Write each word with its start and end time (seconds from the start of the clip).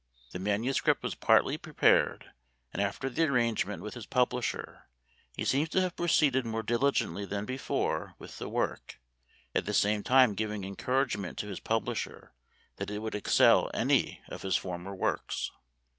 The 0.31 0.39
manuscript 0.39 1.03
was 1.03 1.13
partly 1.13 1.59
prepared, 1.59 2.31
and 2.73 2.81
after 2.81 3.07
the 3.07 3.21
arrangement 3.25 3.83
with 3.83 3.93
his 3.93 4.07
publisher 4.07 4.87
he 5.37 5.45
seems 5.45 5.69
to 5.69 5.81
have 5.81 5.95
proceeded 5.95 6.43
more 6.43 6.63
diligently 6.63 7.23
than 7.23 7.45
before 7.45 8.15
with 8.17 8.39
the 8.39 8.49
work— 8.49 8.99
at 9.53 9.65
the 9.67 9.75
same 9.75 10.01
time 10.01 10.33
giving 10.33 10.63
encourage 10.63 11.17
ment 11.17 11.37
to 11.37 11.47
his 11.49 11.59
publisher 11.59 12.33
that 12.77 12.89
it 12.89 12.97
would 12.97 13.13
excel 13.13 13.69
any 13.75 14.23
of 14.27 14.41
his 14.41 14.55
former 14.55 14.95
works. 14.95 15.51